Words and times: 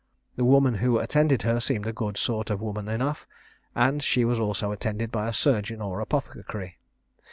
The 0.35 0.43
woman 0.43 0.73
who 0.81 0.97
attended 0.97 1.43
her 1.43 1.59
seemed 1.59 1.85
a 1.85 1.93
good 1.93 2.17
sort 2.17 2.49
of 2.49 2.59
a 2.59 2.63
woman 2.63 2.87
enough, 2.89 3.27
and 3.75 4.01
she 4.01 4.25
was 4.25 4.39
also 4.39 4.71
attended 4.71 5.11
by 5.11 5.27
a 5.27 5.31
surgeon 5.33 5.79
or 5.79 5.99
apothecary. 5.99 6.79